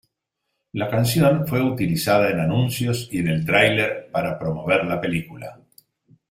[0.73, 5.61] La canción fue utilizada en anuncios y en el tráiler para promover la película.